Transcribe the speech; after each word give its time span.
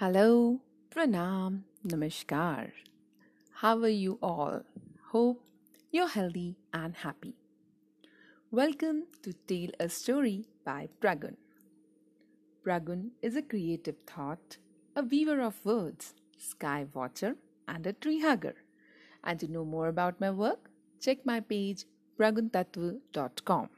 Hello, 0.00 0.60
Pranam, 0.94 1.62
Namaskar. 1.84 2.70
How 3.54 3.76
are 3.80 3.88
you 3.88 4.16
all? 4.22 4.60
Hope 5.10 5.42
you're 5.90 6.06
healthy 6.06 6.54
and 6.72 6.94
happy. 6.94 7.34
Welcome 8.52 9.06
to 9.22 9.32
Tell 9.32 9.72
a 9.80 9.88
Story 9.88 10.44
by 10.64 10.88
Pragun. 11.00 11.34
Pragun 12.64 13.08
is 13.22 13.34
a 13.34 13.42
creative 13.42 13.96
thought, 14.06 14.58
a 14.94 15.02
weaver 15.02 15.40
of 15.40 15.66
words, 15.66 16.14
sky 16.36 16.86
watcher, 16.94 17.34
and 17.66 17.84
a 17.84 17.92
tree 17.92 18.20
hugger. 18.20 18.54
And 19.24 19.40
to 19.40 19.48
know 19.48 19.64
more 19.64 19.88
about 19.88 20.20
my 20.20 20.30
work, 20.30 20.70
check 21.00 21.26
my 21.26 21.40
page 21.40 21.86
praguntatva.com. 22.16 23.68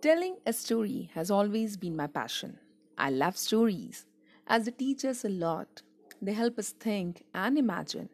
Telling 0.00 0.36
a 0.46 0.52
story 0.52 1.10
has 1.14 1.32
always 1.32 1.76
been 1.76 1.96
my 1.96 2.06
passion. 2.06 2.60
I 2.96 3.10
love 3.10 3.36
stories 3.36 4.06
as 4.50 4.66
they 4.66 4.72
teach 4.72 5.04
us 5.06 5.24
a 5.24 5.30
lot. 5.30 5.82
They 6.20 6.32
help 6.34 6.58
us 6.58 6.70
think 6.72 7.24
and 7.34 7.56
imagine. 7.56 8.10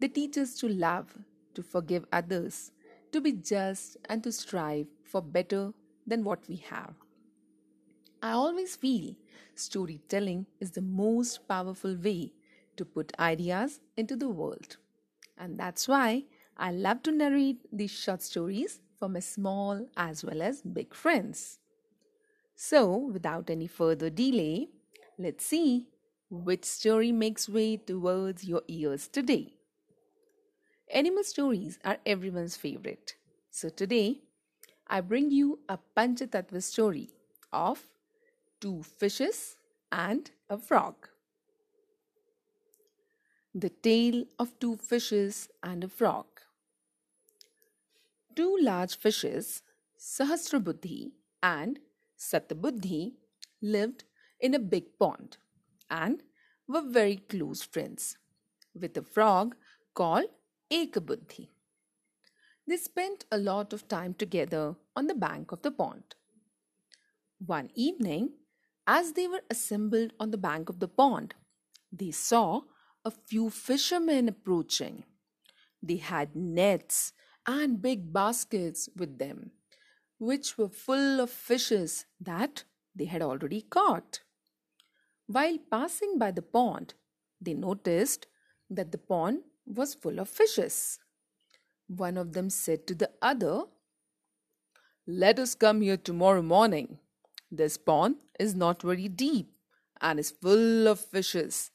They 0.00 0.08
teach 0.08 0.38
us 0.38 0.54
to 0.60 0.68
love, 0.68 1.18
to 1.54 1.62
forgive 1.62 2.06
others, 2.12 2.72
to 3.12 3.20
be 3.20 3.32
just, 3.32 3.98
and 4.08 4.22
to 4.24 4.32
strive 4.32 4.86
for 5.04 5.20
better 5.20 5.72
than 6.06 6.24
what 6.24 6.48
we 6.48 6.56
have. 6.56 6.94
I 8.22 8.32
always 8.32 8.76
feel 8.76 9.14
storytelling 9.54 10.46
is 10.60 10.72
the 10.72 10.82
most 10.82 11.48
powerful 11.48 11.96
way 11.96 12.32
to 12.76 12.84
put 12.84 13.18
ideas 13.18 13.80
into 13.96 14.16
the 14.16 14.28
world. 14.28 14.76
And 15.38 15.58
that's 15.58 15.88
why 15.88 16.24
I 16.56 16.72
love 16.72 17.02
to 17.04 17.12
narrate 17.12 17.60
these 17.72 17.90
short 17.90 18.22
stories 18.22 18.80
for 18.98 19.08
my 19.08 19.20
small 19.20 19.88
as 19.96 20.24
well 20.24 20.42
as 20.42 20.62
big 20.62 20.94
friends. 20.94 21.58
So, 22.56 22.96
without 22.96 23.50
any 23.50 23.66
further 23.66 24.10
delay, 24.10 24.68
let's 25.18 25.44
see 25.44 25.86
which 26.30 26.64
story 26.64 27.12
makes 27.12 27.48
way 27.48 27.76
towards 27.76 28.44
your 28.44 28.62
ears 28.68 29.08
today. 29.08 29.54
Animal 30.92 31.24
stories 31.24 31.78
are 31.84 31.98
everyone's 32.06 32.56
favorite. 32.56 33.14
So, 33.50 33.68
today 33.68 34.20
I 34.86 35.00
bring 35.00 35.30
you 35.30 35.60
a 35.68 35.78
Panchatantra 35.96 36.62
story 36.62 37.10
of 37.52 37.86
two 38.60 38.82
fishes 38.82 39.56
and 39.90 40.30
a 40.48 40.58
frog. 40.58 40.94
The 43.54 43.70
tale 43.70 44.24
of 44.38 44.58
two 44.60 44.76
fishes 44.76 45.48
and 45.62 45.82
a 45.84 45.88
frog. 45.88 46.26
Two 48.34 48.58
large 48.60 48.96
fishes, 48.98 49.62
Sahasrabuddhi 49.98 51.12
and 51.42 51.78
Satabuddhi, 52.18 53.14
lived 53.62 54.04
in 54.40 54.54
a 54.54 54.58
big 54.58 54.98
pond 54.98 55.38
and 55.90 56.22
were 56.68 56.82
very 56.82 57.16
close 57.16 57.62
friends 57.62 58.16
with 58.74 58.96
a 58.96 59.02
frog 59.02 59.54
called 59.94 60.26
Ekabuddhi. 60.70 61.48
They 62.66 62.76
spent 62.76 63.24
a 63.30 63.38
lot 63.38 63.72
of 63.72 63.86
time 63.86 64.14
together 64.14 64.74
on 64.96 65.06
the 65.06 65.14
bank 65.14 65.52
of 65.52 65.62
the 65.62 65.70
pond. 65.70 66.16
One 67.38 67.70
evening, 67.74 68.30
as 68.86 69.12
they 69.12 69.28
were 69.28 69.42
assembled 69.50 70.12
on 70.18 70.30
the 70.30 70.38
bank 70.38 70.68
of 70.68 70.80
the 70.80 70.88
pond, 70.88 71.34
they 71.92 72.10
saw 72.10 72.62
a 73.04 73.10
few 73.10 73.50
fishermen 73.50 74.28
approaching. 74.28 75.04
They 75.82 75.96
had 75.96 76.34
nets 76.34 77.12
and 77.46 77.80
big 77.80 78.12
baskets 78.12 78.88
with 78.96 79.18
them, 79.18 79.52
which 80.18 80.58
were 80.58 80.68
full 80.68 81.20
of 81.20 81.30
fishes 81.30 82.06
that 82.20 82.64
they 82.94 83.04
had 83.04 83.22
already 83.22 83.60
caught. 83.60 84.20
While 85.26 85.58
passing 85.70 86.18
by 86.18 86.30
the 86.30 86.42
pond, 86.42 86.94
they 87.40 87.54
noticed 87.54 88.26
that 88.70 88.92
the 88.92 88.98
pond 88.98 89.40
was 89.66 89.94
full 89.94 90.20
of 90.20 90.28
fishes. 90.28 90.98
One 91.88 92.16
of 92.16 92.32
them 92.32 92.50
said 92.50 92.86
to 92.86 92.94
the 92.94 93.10
other, 93.20 93.64
Let 95.06 95.38
us 95.38 95.54
come 95.54 95.80
here 95.80 95.96
tomorrow 95.96 96.42
morning. 96.42 96.98
This 97.50 97.76
pond 97.76 98.16
is 98.38 98.54
not 98.54 98.82
very 98.82 99.08
deep 99.08 99.52
and 100.00 100.18
is 100.18 100.30
full 100.30 100.86
of 100.86 101.00
fishes. 101.00 101.70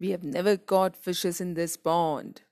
We 0.00 0.10
have 0.10 0.24
never 0.24 0.56
caught 0.56 0.96
fishes 0.96 1.40
in 1.40 1.54
this 1.54 1.76
pond. 1.76 2.42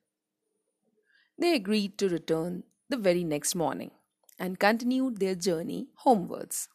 They 1.39 1.55
agreed 1.55 1.99
to 1.99 2.09
return 2.09 2.65
the 2.89 2.97
very 2.97 3.25
next 3.25 3.55
morning 3.55 3.91
and 4.39 4.59
continued 4.59 5.19
their 5.19 5.35
journey 5.35 5.89
homewards. 5.97 6.69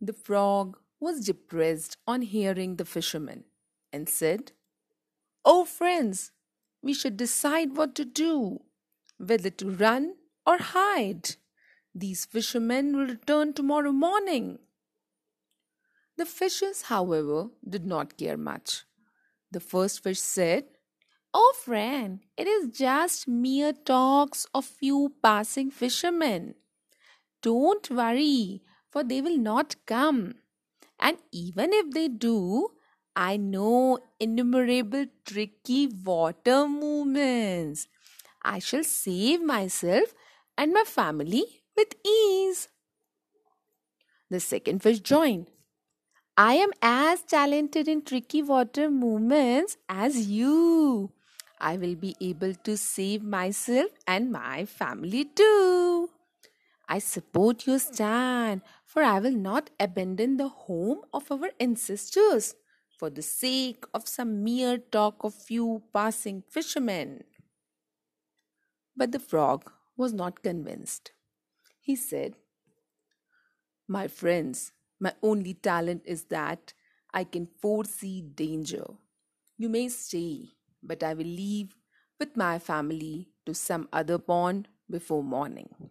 The 0.00 0.12
frog 0.12 0.78
was 1.00 1.24
depressed 1.24 1.96
on 2.06 2.22
hearing 2.22 2.76
the 2.76 2.84
fishermen 2.84 3.44
and 3.92 4.08
said, 4.08 4.52
Oh, 5.44 5.64
friends, 5.64 6.32
we 6.82 6.92
should 6.94 7.16
decide 7.16 7.76
what 7.76 7.94
to 7.96 8.04
do, 8.04 8.60
whether 9.18 9.50
to 9.50 9.70
run 9.70 10.14
or 10.46 10.58
hide. 10.58 11.36
These 11.94 12.24
fishermen 12.26 12.96
will 12.96 13.06
return 13.06 13.52
tomorrow 13.52 13.92
morning. 13.92 14.58
The 16.16 16.26
fishes, 16.26 16.82
however, 16.82 17.48
did 17.68 17.86
not 17.86 18.16
care 18.16 18.36
much. 18.36 18.84
The 19.50 19.60
first 19.60 20.02
fish 20.02 20.20
said, 20.20 20.64
Oh, 21.32 21.54
friend, 21.62 22.20
it 22.36 22.46
is 22.46 22.76
just 22.76 23.28
mere 23.28 23.72
talks 23.72 24.46
of 24.54 24.64
few 24.64 25.14
passing 25.22 25.70
fishermen. 25.70 26.54
Don't 27.42 27.88
worry, 27.90 28.62
for 28.90 29.04
they 29.04 29.20
will 29.20 29.38
not 29.38 29.76
come. 29.86 30.34
And 31.00 31.18
even 31.32 31.72
if 31.72 31.90
they 31.92 32.08
do, 32.08 32.68
I 33.14 33.36
know 33.36 33.98
innumerable 34.20 35.06
tricky 35.24 35.86
water 35.86 36.68
movements. 36.68 37.88
I 38.42 38.58
shall 38.58 38.84
save 38.84 39.42
myself 39.42 40.14
and 40.56 40.72
my 40.72 40.84
family 40.84 41.44
with 41.76 41.94
ease. 42.06 42.68
The 44.30 44.40
second 44.40 44.82
fish 44.82 45.00
joined. 45.00 45.48
I 46.36 46.54
am 46.54 46.70
as 46.80 47.22
talented 47.22 47.88
in 47.88 48.02
tricky 48.02 48.42
water 48.42 48.88
movements 48.90 49.76
as 49.88 50.28
you. 50.28 51.10
I 51.60 51.76
will 51.76 51.96
be 51.96 52.14
able 52.20 52.54
to 52.54 52.76
save 52.76 53.24
myself 53.24 53.90
and 54.06 54.30
my 54.30 54.64
family 54.64 55.24
too. 55.24 55.87
I 56.88 57.00
support 57.00 57.66
your 57.66 57.78
stand, 57.78 58.62
for 58.84 59.02
I 59.02 59.20
will 59.20 59.36
not 59.36 59.68
abandon 59.78 60.38
the 60.38 60.48
home 60.48 61.02
of 61.12 61.30
our 61.30 61.50
ancestors 61.60 62.54
for 62.98 63.10
the 63.10 63.22
sake 63.22 63.84
of 63.92 64.08
some 64.08 64.42
mere 64.42 64.78
talk 64.78 65.22
of 65.22 65.34
few 65.34 65.82
passing 65.92 66.42
fishermen. 66.48 67.24
But 68.96 69.12
the 69.12 69.18
frog 69.18 69.70
was 69.96 70.14
not 70.14 70.42
convinced. 70.42 71.12
He 71.80 71.94
said, 71.94 72.34
My 73.86 74.08
friends, 74.08 74.72
my 74.98 75.12
only 75.22 75.54
talent 75.54 76.02
is 76.06 76.24
that 76.24 76.72
I 77.12 77.24
can 77.24 77.48
foresee 77.60 78.22
danger. 78.22 78.84
You 79.58 79.68
may 79.68 79.88
stay, 79.90 80.50
but 80.82 81.02
I 81.02 81.14
will 81.14 81.26
leave 81.26 81.76
with 82.18 82.36
my 82.36 82.58
family 82.58 83.28
to 83.46 83.54
some 83.54 83.88
other 83.92 84.18
pond 84.18 84.68
before 84.90 85.22
morning. 85.22 85.90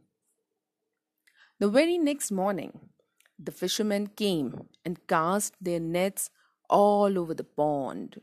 The 1.59 1.69
very 1.69 1.97
next 1.97 2.31
morning, 2.31 2.91
the 3.39 3.51
fishermen 3.51 4.07
came 4.15 4.67
and 4.85 5.07
cast 5.07 5.55
their 5.59 5.79
nets 5.79 6.29
all 6.69 7.17
over 7.17 7.33
the 7.33 7.43
pond. 7.43 8.21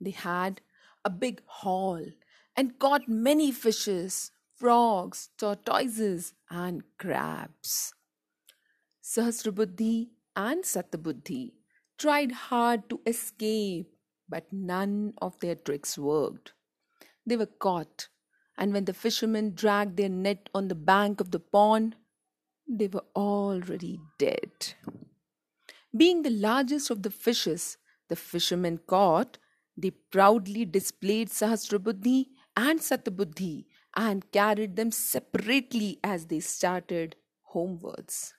They 0.00 0.10
had 0.10 0.60
a 1.04 1.10
big 1.10 1.42
haul 1.46 2.04
and 2.56 2.80
caught 2.80 3.08
many 3.08 3.52
fishes, 3.52 4.32
frogs, 4.56 5.28
tortoises, 5.38 6.34
and 6.50 6.82
crabs. 6.98 7.94
Sahasrabuddhi 9.00 10.08
and 10.34 10.64
Satabuddhi 10.64 11.52
tried 11.98 12.32
hard 12.32 12.90
to 12.90 13.00
escape, 13.06 13.94
but 14.28 14.52
none 14.52 15.14
of 15.22 15.38
their 15.38 15.54
tricks 15.54 15.96
worked. 15.96 16.52
They 17.24 17.36
were 17.36 17.46
caught, 17.46 18.08
and 18.58 18.72
when 18.72 18.86
the 18.86 18.94
fishermen 18.94 19.54
dragged 19.54 19.96
their 19.96 20.08
net 20.08 20.48
on 20.52 20.66
the 20.66 20.74
bank 20.74 21.20
of 21.20 21.30
the 21.30 21.38
pond, 21.38 21.94
they 22.68 22.88
were 22.88 23.04
already 23.14 24.00
dead. 24.18 24.74
Being 25.96 26.22
the 26.22 26.30
largest 26.30 26.90
of 26.90 27.02
the 27.02 27.10
fishes 27.10 27.76
the 28.08 28.16
fishermen 28.16 28.78
caught, 28.86 29.38
they 29.76 29.90
proudly 29.90 30.64
displayed 30.64 31.28
Sahasrabuddhi 31.28 32.26
and 32.56 32.80
Satabuddhi 32.80 33.66
and 33.96 34.30
carried 34.32 34.76
them 34.76 34.90
separately 34.90 35.98
as 36.02 36.26
they 36.26 36.40
started 36.40 37.16
homewards. 37.42 38.34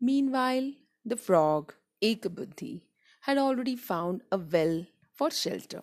Meanwhile, 0.00 0.72
the 1.04 1.16
frog, 1.16 1.74
Ekabuddhi, 2.02 2.82
had 3.22 3.38
already 3.38 3.76
found 3.76 4.22
a 4.30 4.38
well 4.38 4.86
for 5.12 5.30
shelter. 5.30 5.82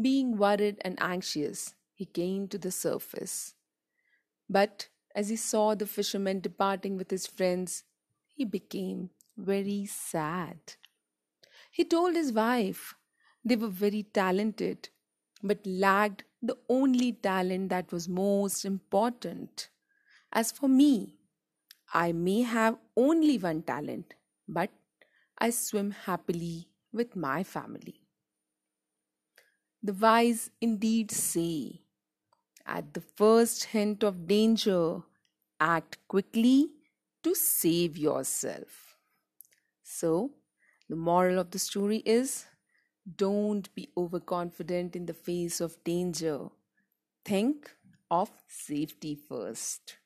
Being 0.00 0.36
worried 0.36 0.78
and 0.82 1.00
anxious, 1.00 1.74
he 1.94 2.04
came 2.04 2.48
to 2.48 2.58
the 2.58 2.70
surface. 2.70 3.54
But 4.48 4.88
as 5.16 5.30
he 5.30 5.36
saw 5.36 5.74
the 5.74 5.86
fisherman 5.86 6.40
departing 6.40 6.96
with 6.98 7.10
his 7.10 7.26
friends, 7.26 7.84
he 8.28 8.44
became 8.44 9.10
very 9.36 9.86
sad. 9.86 10.58
He 11.70 11.84
told 11.84 12.14
his 12.14 12.32
wife 12.32 12.94
they 13.44 13.56
were 13.56 13.68
very 13.68 14.02
talented, 14.02 14.90
but 15.42 15.66
lacked 15.66 16.24
the 16.42 16.58
only 16.68 17.12
talent 17.12 17.70
that 17.70 17.92
was 17.92 18.08
most 18.08 18.64
important. 18.64 19.70
As 20.32 20.52
for 20.52 20.68
me, 20.68 21.18
I 21.94 22.12
may 22.12 22.42
have 22.42 22.78
only 22.96 23.38
one 23.38 23.62
talent, 23.62 24.14
but 24.46 24.70
I 25.38 25.50
swim 25.50 25.92
happily 25.92 26.68
with 26.92 27.16
my 27.16 27.42
family. 27.42 28.02
The 29.82 29.94
wise 29.94 30.50
indeed 30.60 31.10
say, 31.10 31.85
at 32.66 32.94
the 32.94 33.00
first 33.00 33.64
hint 33.64 34.02
of 34.02 34.26
danger, 34.26 35.02
act 35.60 35.98
quickly 36.08 36.70
to 37.22 37.34
save 37.34 37.96
yourself. 37.96 38.96
So, 39.82 40.32
the 40.88 40.96
moral 40.96 41.38
of 41.38 41.50
the 41.50 41.58
story 41.58 41.98
is 42.04 42.46
don't 43.16 43.72
be 43.74 43.88
overconfident 43.96 44.96
in 44.96 45.06
the 45.06 45.14
face 45.14 45.60
of 45.60 45.82
danger. 45.84 46.48
Think 47.24 47.70
of 48.10 48.30
safety 48.48 49.14
first. 49.14 49.96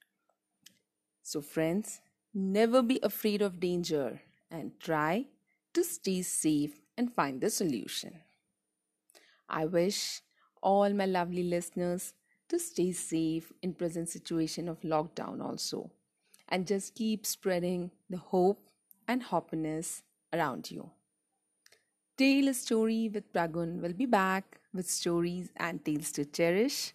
So, 1.23 1.41
friends, 1.41 2.01
never 2.35 2.83
be 2.83 3.01
afraid 3.03 3.41
of 3.43 3.59
danger 3.61 4.21
and 4.51 4.79
try 4.81 5.27
to 5.75 5.85
stay 5.85 6.23
safe 6.23 6.81
and 6.99 7.13
find 7.13 7.41
the 7.41 7.49
solution. 7.51 8.21
I 9.49 9.67
wish 9.67 10.23
all 10.63 10.91
my 10.95 11.05
lovely 11.07 11.43
listeners 11.43 12.15
to 12.51 12.59
stay 12.59 12.93
safe 12.93 13.53
in 13.63 13.75
present 13.75 14.09
situation 14.09 14.69
of 14.69 14.81
lockdown 14.83 15.43
also 15.43 15.91
and 16.49 16.67
just 16.67 16.95
keep 16.95 17.25
spreading 17.27 17.91
the 18.11 18.19
hope 18.19 18.69
and 19.09 19.23
happiness 19.23 20.03
around 20.33 20.71
you. 20.71 20.91
Tale 22.17 22.49
a 22.49 22.55
story 22.55 23.09
with 23.09 23.33
Pragun 23.33 23.81
will 23.81 23.95
be 23.95 24.07
back 24.07 24.61
with 24.75 24.89
stories 24.91 25.51
and 25.57 25.85
tales 25.85 26.13
to 26.13 26.25
cherish. 26.25 26.93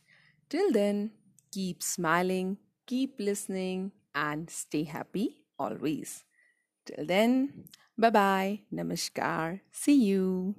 Till 0.49 0.71
then, 0.71 1.11
keep 1.51 1.81
smiling, 1.81 2.57
keep 2.85 3.15
listening, 3.19 3.91
and 4.13 4.49
stay 4.49 4.83
happy 4.83 5.43
always. 5.57 6.23
Till 6.85 7.05
then, 7.05 7.65
bye 7.97 8.11
bye, 8.11 8.61
namaskar, 8.71 9.61
see 9.71 9.95
you. 10.05 10.55